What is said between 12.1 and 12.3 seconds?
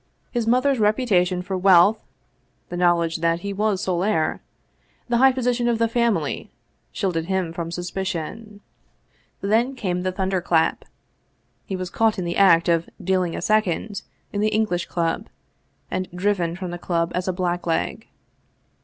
in